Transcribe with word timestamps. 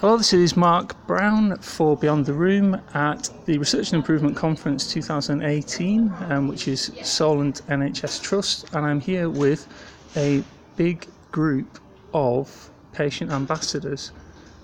Hello, 0.00 0.16
this 0.16 0.32
is 0.32 0.56
Mark 0.56 0.96
Brown 1.06 1.58
for 1.58 1.94
Beyond 1.94 2.24
the 2.24 2.32
Room 2.32 2.80
at 2.94 3.28
the 3.44 3.58
Research 3.58 3.92
and 3.92 3.96
Improvement 3.96 4.34
Conference 4.34 4.90
2018, 4.90 6.10
um, 6.30 6.48
which 6.48 6.68
is 6.68 6.90
Solent 7.02 7.60
NHS 7.66 8.22
Trust, 8.22 8.72
and 8.72 8.86
I'm 8.86 8.98
here 8.98 9.28
with 9.28 9.68
a 10.16 10.42
big 10.76 11.06
group 11.32 11.78
of 12.14 12.70
patient 12.94 13.30
ambassadors 13.30 14.12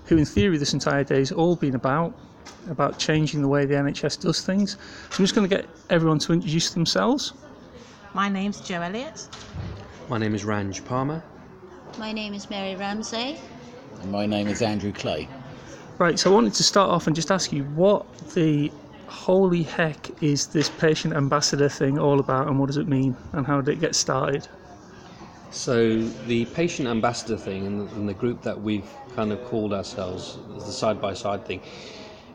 who, 0.05 0.17
in 0.17 0.25
theory, 0.25 0.57
this 0.57 0.73
entire 0.73 1.03
day 1.03 1.19
has 1.19 1.31
all 1.31 1.55
been 1.55 1.75
about 1.75 2.17
about 2.71 2.97
changing 2.97 3.43
the 3.43 3.47
way 3.47 3.67
the 3.67 3.75
NHS 3.75 4.19
does 4.19 4.41
things. 4.41 4.71
So 4.71 5.17
I'm 5.19 5.23
just 5.23 5.35
going 5.35 5.47
to 5.47 5.55
get 5.55 5.67
everyone 5.91 6.17
to 6.17 6.33
introduce 6.33 6.71
themselves. 6.71 7.33
My 8.15 8.27
name's 8.27 8.59
Jo 8.59 8.81
Elliott. 8.81 9.27
My 10.09 10.17
name 10.17 10.33
is 10.33 10.45
Ranj 10.45 10.83
Palmer. 10.83 11.21
My 11.99 12.11
name 12.11 12.33
is 12.33 12.49
Mary 12.49 12.75
Ramsey. 12.75 13.37
And 14.01 14.11
my 14.11 14.25
name 14.25 14.47
is 14.47 14.61
Andrew 14.61 14.91
Clay. 14.91 15.27
Right, 15.97 16.19
so 16.19 16.31
I 16.31 16.33
wanted 16.33 16.53
to 16.55 16.63
start 16.63 16.91
off 16.91 17.07
and 17.07 17.15
just 17.15 17.31
ask 17.31 17.51
you 17.51 17.63
what 17.63 18.05
the 18.33 18.71
holy 19.07 19.63
heck 19.63 20.21
is 20.21 20.47
this 20.47 20.69
patient 20.69 21.15
ambassador 21.15 21.69
thing 21.69 21.97
all 21.97 22.19
about 22.19 22.47
and 22.47 22.59
what 22.59 22.67
does 22.67 22.77
it 22.77 22.87
mean 22.87 23.15
and 23.33 23.47
how 23.47 23.61
did 23.61 23.77
it 23.77 23.81
get 23.81 23.95
started? 23.95 24.47
So, 25.49 26.03
the 26.27 26.45
patient 26.45 26.87
ambassador 26.87 27.37
thing 27.37 27.65
and 27.65 27.79
the, 27.79 27.95
and 27.95 28.07
the 28.07 28.13
group 28.13 28.41
that 28.43 28.61
we've 28.61 28.89
kind 29.15 29.31
of 29.31 29.43
called 29.45 29.73
ourselves 29.73 30.37
the 30.55 30.71
side 30.71 31.01
by 31.01 31.13
side 31.13 31.45
thing 31.45 31.61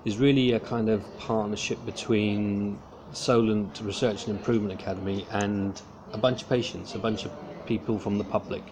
is 0.05 0.17
really 0.17 0.53
a 0.53 0.61
kind 0.61 0.89
of 0.89 1.05
partnership 1.19 1.85
between 1.87 2.79
Solent 3.13 3.81
Research 3.83 4.27
and 4.27 4.37
Improvement 4.37 4.81
Academy 4.81 5.27
and 5.31 5.81
a 6.13 6.19
bunch 6.19 6.43
of 6.43 6.49
patients, 6.49 6.95
a 6.95 6.99
bunch 6.99 7.25
of 7.25 7.33
people 7.67 7.99
from 7.99 8.19
the 8.19 8.25
public. 8.25 8.63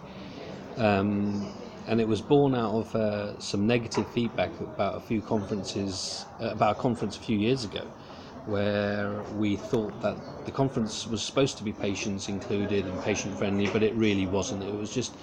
Um, 0.77 1.53
and 1.87 1.99
it 1.99 2.07
was 2.07 2.21
born 2.21 2.55
out 2.55 2.73
of 2.73 2.95
uh, 2.95 3.39
some 3.39 3.65
negative 3.67 4.07
feedback 4.07 4.59
about 4.59 4.95
a 4.95 4.99
few 4.99 5.21
conferences, 5.21 6.25
uh, 6.39 6.49
about 6.51 6.77
a 6.77 6.79
conference 6.79 7.17
a 7.17 7.19
few 7.19 7.37
years 7.37 7.63
ago, 7.63 7.85
where 8.45 9.21
we 9.35 9.55
thought 9.55 9.99
that 10.01 10.17
the 10.45 10.51
conference 10.51 11.05
was 11.07 11.23
supposed 11.23 11.57
to 11.57 11.63
be 11.63 11.71
patients 11.73 12.27
included 12.27 12.85
and 12.85 13.01
patient 13.01 13.37
friendly, 13.37 13.67
but 13.67 13.83
it 13.83 13.95
really 13.95 14.25
wasn't. 14.25 14.63
It 14.63 14.73
was 14.73 14.91
just 14.91 15.15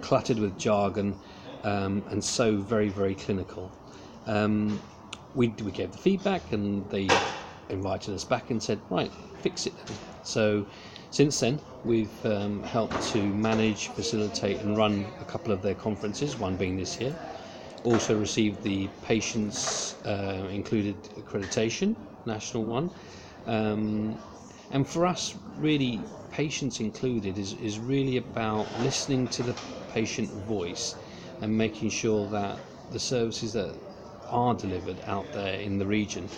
cluttered 0.00 0.38
with 0.38 0.58
jargon 0.58 1.18
um, 1.64 2.04
and 2.10 2.22
so 2.22 2.56
very, 2.56 2.88
very 2.88 3.14
clinical. 3.14 3.72
Um, 4.26 4.80
we, 5.34 5.48
we 5.48 5.72
gave 5.72 5.92
the 5.92 5.98
feedback 5.98 6.52
and 6.52 6.88
they 6.90 7.08
invited 7.68 8.14
us 8.14 8.24
back 8.24 8.50
and 8.50 8.62
said, 8.62 8.80
right, 8.90 9.12
fix 9.40 9.66
it. 9.66 9.74
So 10.22 10.66
since 11.10 11.40
then, 11.40 11.60
we've 11.84 12.24
um, 12.26 12.62
helped 12.64 13.00
to 13.12 13.32
manage, 13.32 13.88
facilitate, 13.88 14.60
and 14.60 14.76
run 14.76 15.06
a 15.20 15.24
couple 15.24 15.52
of 15.52 15.62
their 15.62 15.74
conferences, 15.74 16.36
one 16.36 16.56
being 16.56 16.76
this 16.76 17.00
year. 17.00 17.14
Also 17.84 18.18
received 18.18 18.62
the 18.62 18.88
patients 19.02 19.96
uh, 20.04 20.48
included 20.50 20.96
accreditation, 21.16 21.94
national 22.26 22.64
one. 22.64 22.90
Um, 23.46 24.18
and 24.70 24.86
for 24.86 25.06
us, 25.06 25.36
really, 25.56 26.08
patients 26.30 26.80
included 26.80 27.38
is, 27.38 27.52
is 27.54 27.78
really 27.78 28.16
about 28.16 28.76
listening 28.76 29.28
to 29.28 29.42
the 29.42 29.54
patient 29.88 30.30
voice 30.44 30.96
and 31.40 31.56
making 31.56 31.90
sure 31.90 32.28
that 32.30 32.58
the 32.90 32.98
services 32.98 33.52
that 33.52 33.78
are 34.28 34.54
delivered 34.54 35.00
out 35.06 35.32
there 35.32 35.54
in 35.54 35.78
the 35.78 35.86
region 35.86 36.28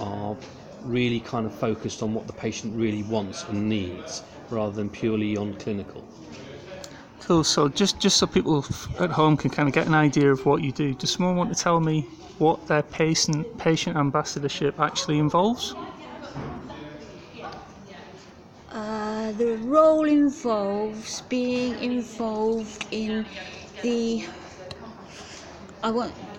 are 0.00 0.36
really 0.84 1.20
kind 1.20 1.46
of 1.46 1.54
focused 1.54 2.02
on 2.02 2.14
what 2.14 2.26
the 2.26 2.32
patient 2.32 2.74
really 2.76 3.02
wants 3.02 3.44
and 3.48 3.68
needs 3.68 4.22
rather 4.50 4.72
than 4.72 4.90
purely 4.90 5.36
on 5.36 5.54
clinical. 5.54 6.04
Cool. 7.20 7.44
So 7.44 7.68
just 7.68 8.00
just 8.00 8.18
so 8.18 8.26
people 8.26 8.64
at 9.00 9.10
home 9.10 9.36
can 9.36 9.50
kind 9.50 9.68
of 9.68 9.74
get 9.74 9.86
an 9.86 9.94
idea 9.94 10.30
of 10.30 10.44
what 10.44 10.62
you 10.62 10.72
do, 10.72 10.94
does 10.94 11.10
someone 11.10 11.36
want 11.36 11.56
to 11.56 11.62
tell 11.62 11.80
me 11.80 12.02
what 12.38 12.66
their 12.66 12.82
patient 12.82 13.46
patient 13.58 13.96
ambassadorship 13.96 14.78
actually 14.78 15.18
involves? 15.18 15.74
Uh, 18.70 19.32
the 19.32 19.56
role 19.58 20.04
involves 20.04 21.22
being 21.22 21.78
involved 21.78 22.86
in 22.90 23.24
the. 23.82 24.26
I 25.82 25.90
want 25.90 26.12
it, 26.12 26.33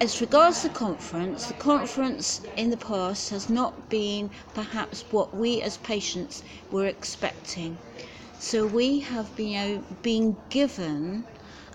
as 0.00 0.22
regards 0.22 0.62
the 0.62 0.70
conference, 0.70 1.46
the 1.48 1.54
conference 1.54 2.40
in 2.56 2.70
the 2.70 2.78
past 2.78 3.28
has 3.28 3.50
not 3.50 3.90
been 3.90 4.30
perhaps 4.54 5.02
what 5.10 5.34
we 5.34 5.60
as 5.60 5.76
patients 5.78 6.42
were 6.70 6.86
expecting. 6.86 7.78
So 8.38 8.66
we 8.66 9.00
have 9.00 9.36
been, 9.36 9.48
you 9.48 9.58
know, 9.58 9.84
been 10.02 10.36
given 10.48 11.26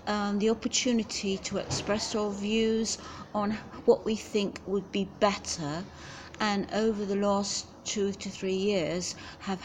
um, 0.08 0.40
the 0.40 0.50
opportunity 0.50 1.38
to 1.38 1.58
express 1.58 2.16
our 2.16 2.31
views 2.31 2.97
on 3.35 3.52
what 3.85 4.03
we 4.03 4.16
think 4.16 4.62
would 4.66 4.91
be 4.91 5.06
better, 5.19 5.84
and 6.40 6.68
over 6.74 7.06
the 7.06 7.16
last 7.16 7.68
two 7.85 8.13
to 8.13 8.29
three 8.29 8.53
years 8.56 9.13
have 9.40 9.62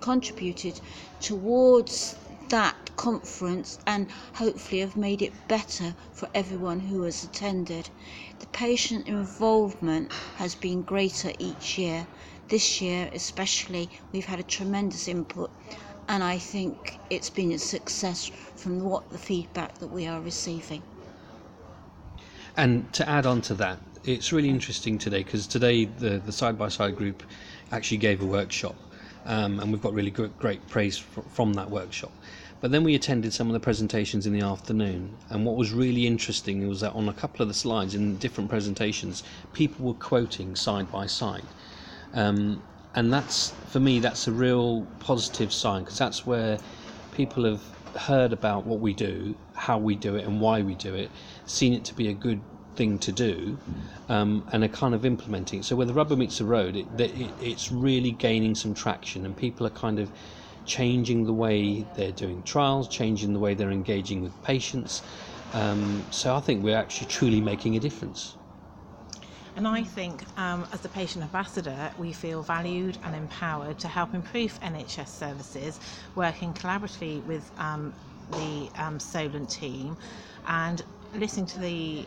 contributed 0.00 0.80
towards 1.20 2.14
that 2.50 2.81
conference 2.96 3.78
and 3.86 4.10
hopefully 4.34 4.80
have 4.80 4.96
made 4.96 5.22
it 5.22 5.32
better 5.48 5.94
for 6.12 6.28
everyone 6.34 6.80
who 6.80 7.02
has 7.02 7.24
attended. 7.24 7.88
The 8.38 8.46
patient 8.46 9.06
involvement 9.06 10.12
has 10.36 10.54
been 10.54 10.82
greater 10.82 11.32
each 11.38 11.78
year. 11.78 12.06
This 12.48 12.80
year, 12.80 13.08
especially, 13.12 13.88
we've 14.12 14.26
had 14.26 14.40
a 14.40 14.44
tremendous 14.44 15.08
input, 15.08 15.50
and 16.08 16.22
I 16.22 16.38
think 16.38 16.98
it's 17.10 17.30
been 17.30 17.52
a 17.52 17.58
success 17.58 18.30
from 18.56 18.80
what 18.80 19.10
the 19.10 19.18
feedback 19.18 19.78
that 19.78 19.88
we 19.88 20.06
are 20.06 20.20
receiving. 20.20 20.82
And 22.56 22.92
to 22.92 23.08
add 23.08 23.24
on 23.24 23.40
to 23.42 23.54
that, 23.54 23.78
it's 24.04 24.32
really 24.32 24.50
interesting 24.50 24.98
today 24.98 25.22
because 25.22 25.46
today 25.46 25.84
the 25.84 26.18
the 26.18 26.32
side 26.32 26.58
by 26.58 26.68
side 26.68 26.96
group 26.96 27.22
actually 27.70 27.96
gave 27.98 28.20
a 28.20 28.26
workshop, 28.26 28.74
um, 29.24 29.60
and 29.60 29.72
we've 29.72 29.80
got 29.80 29.94
really 29.94 30.10
great 30.10 30.68
praise 30.68 30.98
from 30.98 31.54
that 31.54 31.70
workshop. 31.70 32.12
But 32.62 32.70
then 32.70 32.84
we 32.84 32.94
attended 32.94 33.32
some 33.32 33.48
of 33.48 33.54
the 33.54 33.60
presentations 33.60 34.24
in 34.24 34.32
the 34.32 34.40
afternoon, 34.40 35.16
and 35.28 35.44
what 35.44 35.56
was 35.56 35.72
really 35.72 36.06
interesting 36.06 36.68
was 36.68 36.80
that 36.80 36.92
on 36.92 37.08
a 37.08 37.12
couple 37.12 37.42
of 37.42 37.48
the 37.48 37.54
slides 37.54 37.96
in 37.96 38.18
different 38.18 38.48
presentations, 38.48 39.24
people 39.52 39.84
were 39.84 39.94
quoting 39.94 40.54
side 40.54 40.90
by 40.92 41.06
side. 41.06 41.42
Um, 42.14 42.62
and 42.94 43.12
that's, 43.12 43.50
for 43.66 43.80
me, 43.80 43.98
that's 43.98 44.28
a 44.28 44.32
real 44.32 44.86
positive 45.00 45.52
sign 45.52 45.82
because 45.82 45.98
that's 45.98 46.24
where 46.24 46.56
people 47.10 47.44
have 47.44 47.62
heard 48.00 48.32
about 48.32 48.64
what 48.64 48.78
we 48.78 48.92
do, 48.92 49.34
how 49.54 49.78
we 49.78 49.96
do 49.96 50.14
it, 50.14 50.24
and 50.24 50.40
why 50.40 50.62
we 50.62 50.76
do 50.76 50.94
it, 50.94 51.10
seen 51.46 51.72
it 51.72 51.84
to 51.86 51.94
be 51.94 52.10
a 52.10 52.14
good 52.14 52.40
thing 52.76 52.96
to 53.00 53.10
do, 53.10 53.58
um, 54.08 54.46
and 54.52 54.62
are 54.62 54.68
kind 54.68 54.94
of 54.94 55.04
implementing 55.04 55.58
it. 55.58 55.64
So 55.64 55.74
where 55.74 55.86
the 55.86 55.94
rubber 55.94 56.14
meets 56.14 56.38
the 56.38 56.44
road, 56.44 56.76
it, 56.76 56.86
it, 56.96 57.32
it's 57.40 57.72
really 57.72 58.12
gaining 58.12 58.54
some 58.54 58.72
traction, 58.72 59.26
and 59.26 59.36
people 59.36 59.66
are 59.66 59.70
kind 59.70 59.98
of 59.98 60.12
changing 60.64 61.24
the 61.24 61.32
way 61.32 61.86
they're 61.94 62.12
doing 62.12 62.42
trials, 62.42 62.88
changing 62.88 63.32
the 63.32 63.38
way 63.38 63.54
they're 63.54 63.70
engaging 63.70 64.22
with 64.22 64.40
patients. 64.42 65.02
Um, 65.52 66.06
so 66.10 66.34
I 66.34 66.40
think 66.40 66.62
we're 66.62 66.76
actually 66.76 67.08
truly 67.08 67.40
making 67.40 67.76
a 67.76 67.80
difference. 67.80 68.36
And 69.54 69.68
I 69.68 69.82
think, 69.82 70.24
um, 70.38 70.66
as 70.72 70.80
the 70.80 70.88
patient 70.88 71.24
ambassador, 71.24 71.92
we 71.98 72.12
feel 72.12 72.42
valued 72.42 72.96
and 73.04 73.14
empowered 73.14 73.78
to 73.80 73.88
help 73.88 74.14
improve 74.14 74.58
NHS 74.60 75.08
services, 75.08 75.78
working 76.14 76.54
collaboratively 76.54 77.22
with 77.24 77.52
um, 77.58 77.92
the 78.30 78.70
um, 78.76 78.98
Solent 78.98 79.50
team 79.50 79.96
and 80.46 80.82
listening 81.14 81.46
to 81.46 81.58
the 81.58 82.06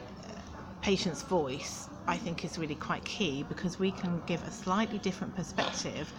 patient's 0.81 1.21
voice. 1.21 1.89
I 2.07 2.17
think 2.17 2.45
is 2.45 2.59
really 2.59 2.75
quite 2.75 3.03
key 3.03 3.43
because 3.43 3.79
we 3.79 3.91
can 3.91 4.21
give 4.27 4.43
a 4.43 4.51
slightly 4.51 4.99
different 4.99 5.35
perspective 5.35 6.13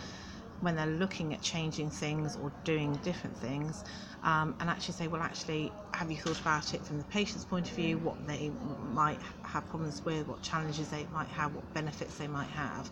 when 0.60 0.76
they're 0.76 0.86
looking 0.86 1.34
at 1.34 1.42
changing 1.42 1.90
things 1.90 2.36
or 2.36 2.50
doing 2.64 2.94
different 3.04 3.36
things 3.36 3.84
um, 4.22 4.54
and 4.60 4.70
actually 4.70 4.94
say 4.94 5.06
well 5.08 5.22
actually 5.22 5.72
have 5.92 6.10
you 6.10 6.16
thought 6.16 6.40
about 6.40 6.74
it 6.74 6.84
from 6.84 6.98
the 6.98 7.04
patient's 7.04 7.44
point 7.44 7.68
of 7.68 7.74
view? 7.74 7.98
What 7.98 8.26
they 8.26 8.50
might 8.92 9.18
have 9.42 9.66
problems 9.68 10.04
with 10.04 10.28
what 10.28 10.42
challenges 10.42 10.88
they 10.88 11.06
might 11.12 11.28
have 11.28 11.54
what 11.54 11.72
benefits 11.74 12.16
they 12.18 12.28
might 12.28 12.48
have? 12.48 12.90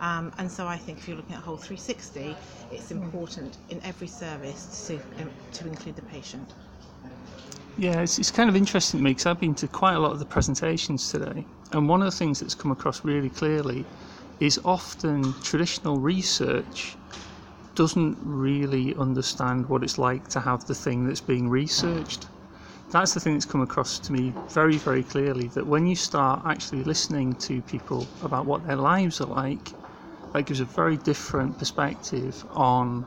Um, 0.00 0.32
and 0.38 0.50
so 0.50 0.66
I 0.66 0.76
think 0.76 0.98
if 0.98 1.08
you're 1.08 1.16
looking 1.16 1.36
at 1.36 1.42
whole 1.42 1.56
360 1.56 2.36
it's 2.70 2.90
important 2.90 3.58
in 3.68 3.80
every 3.82 4.06
service 4.06 4.86
to, 4.86 4.96
um, 5.22 5.30
to 5.52 5.66
include 5.66 5.96
the 5.96 6.02
patient. 6.02 6.52
Yeah, 7.78 8.00
it's, 8.00 8.18
it's 8.18 8.30
kind 8.30 8.48
of 8.48 8.56
interesting 8.56 9.00
to 9.00 9.04
me 9.04 9.10
because 9.10 9.26
I've 9.26 9.40
been 9.40 9.54
to 9.56 9.68
quite 9.68 9.94
a 9.94 9.98
lot 9.98 10.12
of 10.12 10.18
the 10.18 10.24
presentations 10.24 11.10
today, 11.10 11.44
and 11.72 11.88
one 11.88 12.00
of 12.00 12.06
the 12.06 12.16
things 12.16 12.40
that's 12.40 12.54
come 12.54 12.70
across 12.70 13.04
really 13.04 13.28
clearly 13.28 13.84
is 14.40 14.60
often 14.64 15.34
traditional 15.42 15.98
research 15.98 16.96
doesn't 17.74 18.16
really 18.22 18.94
understand 18.96 19.68
what 19.68 19.82
it's 19.82 19.98
like 19.98 20.28
to 20.28 20.40
have 20.40 20.66
the 20.66 20.74
thing 20.74 21.06
that's 21.06 21.20
being 21.20 21.48
researched. 21.48 22.26
That's 22.90 23.14
the 23.14 23.20
thing 23.20 23.34
that's 23.34 23.44
come 23.44 23.60
across 23.60 23.98
to 24.00 24.12
me 24.12 24.32
very, 24.48 24.78
very 24.78 25.02
clearly 25.02 25.48
that 25.48 25.66
when 25.66 25.86
you 25.86 25.94
start 25.96 26.42
actually 26.46 26.84
listening 26.84 27.34
to 27.34 27.60
people 27.62 28.06
about 28.22 28.46
what 28.46 28.66
their 28.66 28.76
lives 28.76 29.20
are 29.20 29.26
like, 29.26 29.74
that 30.32 30.46
gives 30.46 30.60
a 30.60 30.64
very 30.64 30.96
different 30.96 31.58
perspective 31.58 32.44
on 32.50 33.04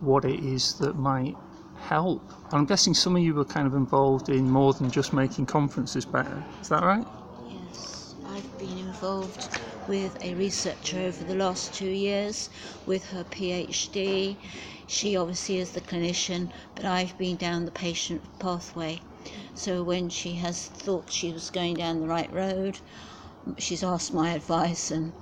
what 0.00 0.24
it 0.24 0.40
is 0.40 0.74
that 0.78 0.96
might 0.96 1.36
help? 1.80 2.22
And 2.50 2.60
I'm 2.60 2.66
guessing 2.66 2.94
some 2.94 3.16
of 3.16 3.22
you 3.22 3.34
were 3.34 3.44
kind 3.44 3.66
of 3.66 3.74
involved 3.74 4.28
in 4.28 4.50
more 4.50 4.72
than 4.72 4.90
just 4.90 5.12
making 5.12 5.46
conferences 5.46 6.04
better. 6.04 6.44
Is 6.60 6.68
that 6.68 6.82
right? 6.82 7.06
Yes, 7.50 8.14
I've 8.28 8.58
been 8.58 8.78
involved 8.78 9.48
with 9.86 10.16
a 10.22 10.34
researcher 10.34 10.98
over 10.98 11.24
the 11.24 11.34
last 11.34 11.74
two 11.74 11.88
years 11.88 12.48
with 12.86 13.04
her 13.06 13.24
PhD. 13.24 14.36
She 14.86 15.16
obviously 15.16 15.58
is 15.58 15.72
the 15.72 15.80
clinician, 15.80 16.50
but 16.74 16.84
I've 16.84 17.16
been 17.18 17.36
down 17.36 17.64
the 17.64 17.70
patient 17.70 18.22
pathway. 18.38 19.00
So 19.54 19.82
when 19.82 20.08
she 20.08 20.34
has 20.34 20.66
thought 20.66 21.12
she 21.12 21.32
was 21.32 21.50
going 21.50 21.74
down 21.74 22.00
the 22.00 22.08
right 22.08 22.32
road, 22.32 22.78
she's 23.58 23.82
asked 23.82 24.12
my 24.12 24.30
advice, 24.32 24.90
and 24.90 25.12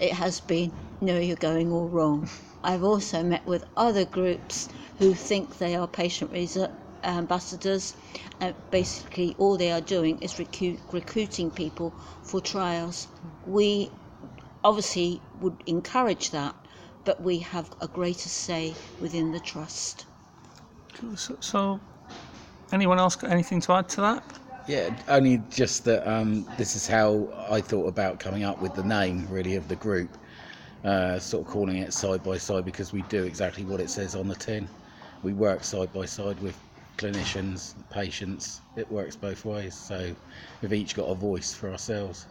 it 0.00 0.12
has 0.12 0.40
been, 0.40 0.72
no, 1.00 1.18
you're 1.18 1.36
going 1.36 1.72
all 1.72 1.88
wrong. 1.88 2.28
I've 2.62 2.84
also 2.84 3.22
met 3.22 3.44
with 3.46 3.64
other 3.76 4.04
groups 4.04 4.68
who 4.98 5.14
think 5.14 5.58
they 5.58 5.74
are 5.74 5.88
patient 5.88 6.30
research 6.30 6.70
ambassadors. 7.04 7.94
Uh, 8.40 8.52
basically, 8.70 9.34
all 9.38 9.56
they 9.56 9.72
are 9.72 9.80
doing 9.80 10.18
is 10.18 10.38
recruit, 10.38 10.78
recruiting 10.92 11.50
people 11.50 11.92
for 12.22 12.40
trials. 12.40 13.08
We 13.46 13.90
obviously 14.64 15.20
would 15.40 15.62
encourage 15.66 16.30
that, 16.30 16.54
but 17.04 17.22
we 17.22 17.38
have 17.38 17.70
a 17.80 17.88
greater 17.88 18.28
say 18.28 18.74
within 19.00 19.32
the 19.32 19.40
trust. 19.40 20.06
So, 21.16 21.36
so 21.40 21.80
anyone 22.72 22.98
else 22.98 23.16
got 23.16 23.30
anything 23.30 23.60
to 23.62 23.72
add 23.72 23.88
to 23.90 24.00
that? 24.02 24.24
Yeah, 24.66 24.90
only 25.08 25.42
just 25.50 25.84
that 25.86 26.08
um, 26.08 26.46
this 26.56 26.76
is 26.76 26.86
how 26.86 27.28
I 27.50 27.60
thought 27.60 27.88
about 27.88 28.20
coming 28.20 28.44
up 28.44 28.60
with 28.60 28.74
the 28.74 28.84
name, 28.84 29.26
really, 29.28 29.56
of 29.56 29.66
the 29.68 29.76
group. 29.76 30.16
Uh, 30.84 31.18
sort 31.18 31.46
of 31.46 31.52
calling 31.52 31.76
it 31.76 31.92
side 31.92 32.24
by 32.24 32.36
side 32.36 32.64
because 32.64 32.92
we 32.92 33.02
do 33.02 33.22
exactly 33.22 33.64
what 33.64 33.80
it 33.80 33.88
says 33.88 34.16
on 34.16 34.26
the 34.26 34.34
tin. 34.34 34.68
We 35.22 35.32
work 35.32 35.62
side 35.62 35.92
by 35.92 36.06
side 36.06 36.40
with 36.40 36.58
clinicians, 36.98 37.74
patients. 37.90 38.62
It 38.74 38.90
works 38.90 39.14
both 39.14 39.44
ways. 39.44 39.74
So 39.74 40.14
we've 40.60 40.72
each 40.72 40.96
got 40.96 41.04
a 41.04 41.14
voice 41.14 41.54
for 41.54 41.70
ourselves. 41.70 42.26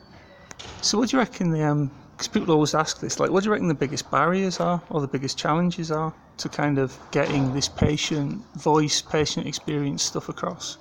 So, 0.81 0.98
what 0.98 1.10
do 1.10 1.18
you 1.18 1.19
reckon 1.19 1.52
the 1.52 1.63
um? 1.63 1.92
Because 2.12 2.28
people 2.28 2.54
always 2.54 2.75
ask 2.75 3.00
this, 3.00 3.19
like, 3.19 3.31
what 3.31 3.44
do 3.44 3.48
you 3.48 3.52
reckon 3.52 3.68
the 3.68 3.74
biggest 3.74 4.12
barriers 4.12 4.60
are, 4.60 4.84
or 4.90 5.02
the 5.02 5.08
biggest 5.08 5.38
challenges 5.38 5.92
are 5.92 6.13
to 6.38 6.50
kind 6.50 6.78
of 6.78 7.00
getting 7.12 7.54
this 7.54 7.68
patient 7.68 8.44
voice, 8.56 9.02
patient 9.02 9.48
experience 9.48 10.04
stuff 10.04 10.30
across? 10.30 10.78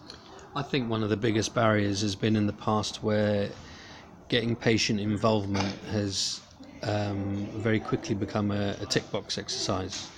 I 0.55 0.63
think 0.63 0.91
one 0.91 1.03
of 1.03 1.09
the 1.09 1.17
biggest 1.17 1.55
barriers 1.55 2.03
has 2.03 2.15
been 2.15 2.37
in 2.37 2.47
the 2.47 2.53
past 2.53 3.03
where 3.03 3.51
getting 4.29 4.55
patient 4.55 5.01
involvement 5.01 5.83
has 5.85 6.41
um, 6.83 7.49
very 7.55 7.81
quickly 7.81 8.15
become 8.15 8.51
a, 8.51 8.77
a 8.81 8.87
tick 8.87 9.11
box 9.11 9.39
exercise. 9.39 10.11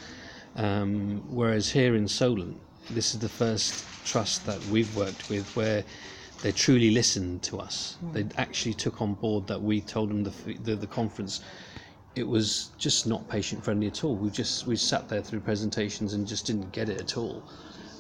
Um, 0.57 1.23
whereas 1.29 1.71
here 1.71 1.95
in 1.95 2.09
Solent, 2.09 2.61
this 2.91 3.15
is 3.15 3.21
the 3.21 3.29
first 3.29 3.87
trust 4.05 4.45
that 4.47 4.65
we've 4.65 4.95
worked 4.97 5.29
with 5.29 5.55
where 5.55 5.85
they 6.43 6.53
truly 6.53 6.91
listened 6.91 7.43
to 7.45 7.59
us. 7.59 7.97
Mm. 8.05 8.13
They 8.13 8.27
actually 8.37 8.75
took 8.75 9.01
on 9.01 9.15
board 9.15 9.47
that 9.47 9.63
we 9.63 9.81
told 9.81 10.11
them 10.11 10.25
the, 10.25 10.33
the, 10.65 10.77
the 10.77 10.87
conference 10.87 11.41
it 12.15 12.29
was 12.29 12.71
just 12.77 13.07
not 13.07 13.27
patient 13.29 13.65
friendly 13.65 13.87
at 13.87 14.05
all. 14.05 14.15
We 14.15 14.31
just 14.31 14.67
we 14.67 14.77
sat 14.77 15.09
there 15.09 15.23
through 15.23 15.41
presentations 15.41 16.13
and 16.13 16.27
just 16.27 16.47
didn't 16.47 16.71
get 16.73 16.89
it 16.89 17.01
at 17.01 17.17
all. 17.17 17.43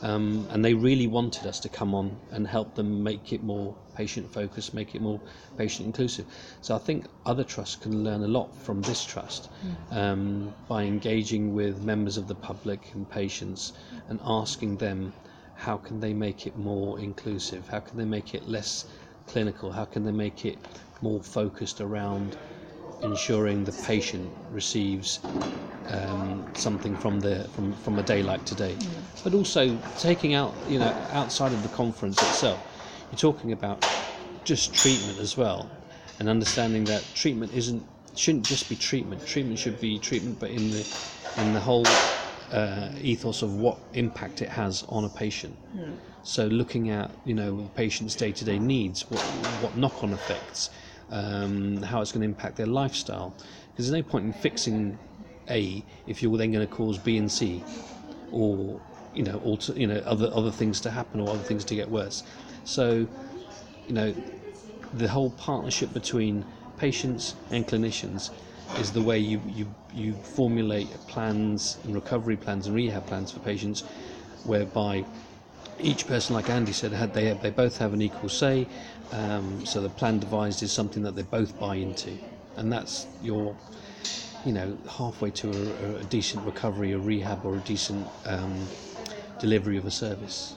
Um, 0.02 0.46
and 0.50 0.64
they 0.64 0.74
really 0.74 1.06
wanted 1.06 1.46
us 1.46 1.60
to 1.60 1.68
come 1.68 1.94
on 1.94 2.16
and 2.32 2.46
help 2.46 2.74
them 2.74 3.04
make 3.04 3.32
it 3.32 3.44
more 3.44 3.74
patient 3.94 4.30
focused, 4.32 4.74
make 4.74 4.96
it 4.96 5.00
more 5.00 5.20
patient 5.56 5.86
inclusive. 5.86 6.26
So 6.60 6.74
I 6.74 6.78
think 6.78 7.06
other 7.24 7.44
trusts 7.44 7.76
can 7.76 8.02
learn 8.02 8.24
a 8.24 8.26
lot 8.26 8.54
from 8.54 8.82
this 8.82 9.04
trust 9.04 9.48
mm. 9.64 9.96
um, 9.96 10.52
by 10.68 10.82
engaging 10.82 11.54
with 11.54 11.84
members 11.84 12.16
of 12.16 12.26
the 12.26 12.34
public 12.34 12.80
and 12.94 13.08
patients 13.08 13.74
and 14.08 14.18
asking 14.24 14.78
them 14.78 15.12
how 15.56 15.76
can 15.76 16.00
they 16.00 16.12
make 16.12 16.46
it 16.46 16.56
more 16.56 16.98
inclusive, 16.98 17.68
how 17.68 17.80
can 17.80 17.96
they 17.96 18.04
make 18.04 18.34
it 18.34 18.48
less 18.48 18.86
clinical, 19.26 19.70
how 19.72 19.84
can 19.84 20.04
they 20.04 20.12
make 20.12 20.44
it 20.44 20.58
more 21.00 21.22
focused 21.22 21.80
around 21.80 22.36
ensuring 23.02 23.64
the 23.64 23.72
patient 23.72 24.32
receives 24.50 25.18
um, 25.88 26.44
something 26.54 26.96
from 26.96 27.20
the 27.20 27.44
from, 27.54 27.72
from 27.74 27.98
a 27.98 28.02
day 28.02 28.22
like 28.22 28.44
today, 28.44 28.74
mm. 28.74 29.24
but 29.24 29.34
also 29.34 29.76
taking 29.98 30.34
out 30.34 30.54
you 30.68 30.78
know 30.78 30.94
outside 31.10 31.52
of 31.52 31.62
the 31.62 31.68
conference 31.68 32.22
itself, 32.22 32.60
you're 33.10 33.18
talking 33.18 33.52
about 33.52 33.84
just 34.44 34.72
treatment 34.74 35.18
as 35.18 35.36
well, 35.36 35.68
and 36.18 36.28
understanding 36.28 36.84
that 36.84 37.02
treatment 37.14 37.52
isn't 37.52 37.84
shouldn't 38.14 38.46
just 38.46 38.68
be 38.68 38.76
treatment. 38.76 39.24
Treatment 39.26 39.58
should 39.58 39.80
be 39.80 39.98
treatment, 39.98 40.38
but 40.38 40.50
in 40.50 40.70
the 40.70 40.86
in 41.38 41.52
the 41.52 41.60
whole 41.60 41.84
uh, 42.52 42.90
ethos 43.00 43.42
of 43.42 43.50
what 43.50 43.78
impact 43.94 44.42
it 44.42 44.50
has 44.50 44.84
on 44.88 45.04
a 45.04 45.08
patient. 45.08 45.58
Mm. 45.74 45.98
So 46.22 46.46
looking 46.46 46.90
at 46.90 47.10
you 47.24 47.34
know 47.34 47.62
the 47.62 47.70
patient's 47.70 48.14
day-to-day 48.14 48.58
needs, 48.58 49.10
what 49.10 49.24
what 49.24 49.76
knock-on 49.76 50.12
effects, 50.12 50.70
um, 51.10 51.82
how 51.82 52.00
it's 52.00 52.12
going 52.12 52.22
to 52.22 52.28
impact 52.28 52.56
their 52.56 52.66
lifestyle. 52.66 53.34
Because 53.70 53.90
there's 53.90 54.02
no 54.04 54.08
point 54.08 54.26
in 54.26 54.32
fixing 54.32 54.98
A 55.50 55.84
if 56.06 56.22
you're 56.22 56.36
then 56.36 56.52
going 56.52 56.66
to 56.66 56.72
cause 56.72 56.98
B 56.98 57.16
and 57.16 57.30
C, 57.30 57.64
or 58.30 58.80
you 59.12 59.22
know, 59.22 59.38
alter, 59.38 59.72
you 59.74 59.86
know, 59.86 60.00
other 60.04 60.30
other 60.32 60.50
things 60.50 60.80
to 60.82 60.90
happen 60.90 61.20
or 61.20 61.30
other 61.34 61.42
things 61.42 61.64
to 61.66 61.74
get 61.74 61.90
worse. 61.90 62.22
So, 62.64 63.08
you 63.86 63.94
know, 63.94 64.14
the 64.92 65.08
whole 65.08 65.30
partnership 65.30 65.92
between 65.92 66.44
patients 66.76 67.34
and 67.50 67.66
clinicians 67.66 68.30
is 68.74 68.92
the 68.92 69.02
way 69.02 69.18
you, 69.18 69.40
you, 69.46 69.74
you 69.92 70.14
formulate 70.14 71.06
plans 71.06 71.78
and 71.84 71.94
recovery 71.94 72.36
plans 72.36 72.66
and 72.66 72.74
rehab 72.74 73.06
plans 73.06 73.30
for 73.30 73.40
patients, 73.40 73.84
whereby 74.44 75.04
each 75.78 76.06
person, 76.06 76.34
like 76.34 76.48
Andy 76.48 76.72
said, 76.72 76.92
had 76.92 77.12
they 77.12 77.32
they 77.34 77.50
both 77.50 77.78
have 77.78 77.92
an 77.92 78.02
equal 78.02 78.28
say. 78.28 78.68
Um, 79.10 79.64
so 79.66 79.80
the 79.80 79.90
plan 79.90 80.18
devised 80.18 80.62
is 80.62 80.72
something 80.72 81.02
that 81.02 81.14
they 81.16 81.22
both 81.22 81.58
buy 81.58 81.76
into, 81.76 82.18
and 82.56 82.72
that's 82.72 83.06
your, 83.20 83.56
you 84.44 84.52
know, 84.52 84.78
halfway 84.98 85.30
to 85.32 85.48
a, 85.50 85.94
a 86.00 86.04
decent 86.04 86.44
recovery, 86.44 86.92
a 86.92 86.98
rehab, 86.98 87.44
or 87.44 87.56
a 87.56 87.60
decent 87.60 88.10
um, 88.24 88.68
delivery 89.38 89.76
of 89.76 89.86
a 89.86 89.90
service. 89.90 90.56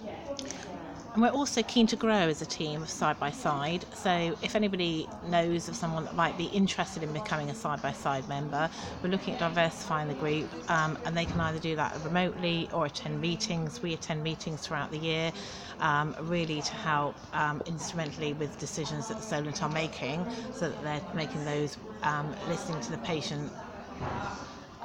And 1.16 1.22
we're 1.22 1.30
also 1.30 1.64
keen 1.64 1.88
to 1.88 1.96
grow 1.96 2.28
as 2.28 2.42
a 2.42 2.46
team 2.46 2.82
of 2.82 2.90
side 2.90 3.18
by 3.20 3.32
side. 3.32 3.86
So 3.94 4.36
if 4.42 4.54
anybody 4.54 5.08
knows 5.24 5.70
of 5.70 5.76
someone 5.78 6.04
that 6.04 6.14
might 6.14 6.38
be 6.38 6.44
interested 6.48 7.04
in 7.04 7.14
becoming 7.14 7.50
a 7.50 7.56
side 7.56 7.82
by 7.82 7.94
side 7.94 8.28
member, 8.28 8.70
we're 9.02 9.12
looking 9.12 9.34
at 9.34 9.40
diversifying 9.40 10.10
the 10.10 10.14
group, 10.14 10.54
um, 10.70 10.98
and 11.06 11.16
they 11.16 11.26
can 11.26 11.40
either 11.40 11.58
do 11.58 11.74
that 11.78 11.98
remotely 12.04 12.70
or 12.74 12.86
attend 12.88 13.22
meetings. 13.22 13.82
We 13.82 13.94
attend 13.94 14.24
meetings 14.24 14.60
throughout 14.60 14.92
the 14.92 14.98
year, 14.98 15.32
um, 15.80 16.18
really 16.20 16.62
to 16.62 16.76
help 16.76 17.16
um, 17.32 17.62
instrumentally 17.66 18.34
with 18.34 18.60
decisions 18.60 19.08
that 19.08 19.16
the 19.16 19.24
Solent 19.24 19.64
are 19.64 19.70
making, 19.70 20.28
so 20.52 20.68
that 20.68 20.84
they're 20.84 21.02
making 21.14 21.46
those 21.46 21.78
um, 22.04 22.36
listening 22.46 22.82
to 22.82 22.92
the 22.92 22.98
patient 22.98 23.54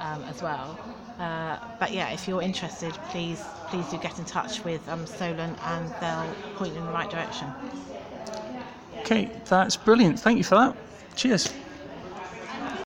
um, 0.01 0.23
as 0.23 0.41
well. 0.41 0.77
Uh, 1.19 1.57
but 1.79 1.93
yeah, 1.93 2.09
if 2.09 2.27
you're 2.27 2.41
interested, 2.41 2.91
please 3.09 3.43
please 3.69 3.87
do 3.89 3.97
get 3.97 4.17
in 4.19 4.25
touch 4.25 4.63
with 4.65 4.85
um, 4.89 5.05
Solent 5.05 5.57
and 5.65 5.89
they'll 6.01 6.35
point 6.57 6.73
you 6.73 6.79
in 6.79 6.85
the 6.85 6.91
right 6.91 7.09
direction. 7.09 7.47
Okay, 8.99 9.29
that's 9.47 9.77
brilliant. 9.77 10.19
Thank 10.19 10.37
you 10.37 10.43
for 10.43 10.55
that. 10.55 10.75
Cheers. 11.15 11.53